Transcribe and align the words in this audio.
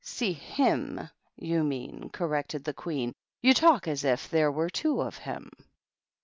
"See 0.03 0.33
him, 0.33 0.99
you 1.37 1.63
mean," 1.63 2.09
corrected 2.11 2.63
the 2.63 2.73
Queer" 2.73 3.11
You 3.43 3.53
talk 3.53 3.87
aa 3.87 3.91
if 3.91 4.31
there 4.31 4.51
were 4.51 4.71
two 4.71 4.99
of 4.99 5.19
him." 5.19 5.51